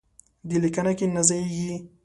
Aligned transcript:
دې 0.47 0.57
لیکنه 0.63 0.91
کې 0.97 1.05
نه 1.15 1.21
ځایېږي. 1.27 1.75